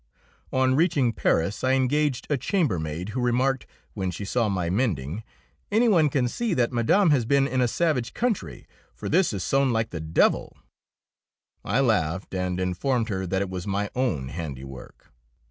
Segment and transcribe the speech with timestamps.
[0.51, 5.21] On reaching Paris I engaged a chambermaid, who remarked, when she saw my mending,
[5.71, 9.43] "Any one can see that Madame has been in a savage country, for this is
[9.43, 10.57] sewn like the devil."
[11.63, 15.11] I laughed and informed her that it was my own handiwork.